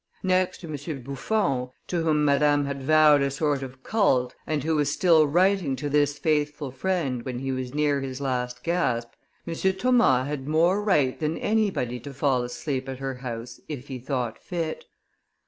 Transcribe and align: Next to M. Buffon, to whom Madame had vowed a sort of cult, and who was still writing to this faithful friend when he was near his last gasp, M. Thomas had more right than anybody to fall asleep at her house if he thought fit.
Next 0.23 0.61
to 0.61 0.67
M. 0.67 1.03
Buffon, 1.03 1.69
to 1.85 2.01
whom 2.01 2.25
Madame 2.25 2.65
had 2.65 2.81
vowed 2.81 3.21
a 3.21 3.29
sort 3.29 3.61
of 3.61 3.83
cult, 3.83 4.33
and 4.47 4.63
who 4.63 4.75
was 4.75 4.91
still 4.91 5.27
writing 5.27 5.75
to 5.75 5.89
this 5.91 6.17
faithful 6.17 6.71
friend 6.71 7.21
when 7.21 7.37
he 7.37 7.51
was 7.51 7.75
near 7.75 8.01
his 8.01 8.19
last 8.19 8.63
gasp, 8.63 9.09
M. 9.45 9.53
Thomas 9.53 10.27
had 10.27 10.47
more 10.47 10.81
right 10.83 11.19
than 11.19 11.37
anybody 11.37 11.99
to 11.99 12.15
fall 12.15 12.41
asleep 12.41 12.89
at 12.89 12.97
her 12.97 13.13
house 13.13 13.59
if 13.69 13.89
he 13.89 13.99
thought 13.99 14.41
fit. 14.41 14.85